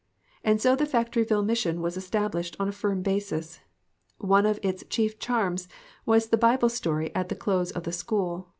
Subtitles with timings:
[0.43, 3.59] And so the Factory ville mission was estab lished on a firm basis.
[4.17, 5.67] One of its chief charms
[6.07, 8.49] was the Bible story at the close of the school.